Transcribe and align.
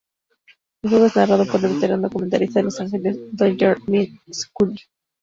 El 0.81 0.89
juego 0.89 1.05
es 1.05 1.15
narrado 1.15 1.45
por 1.45 1.63
el 1.63 1.75
veterano 1.75 2.09
comentarista 2.09 2.57
de 2.57 2.63
Los 2.63 2.79
Angeles 2.79 3.19
Dodgers, 3.33 3.85
Vin 3.85 4.19
Scully. 4.33 4.79